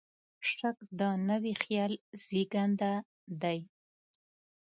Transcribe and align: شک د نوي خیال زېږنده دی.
شک 0.55 0.77
د 0.99 1.01
نوي 1.29 1.53
خیال 1.61 1.93
زېږنده 2.25 2.93
دی. 3.41 3.59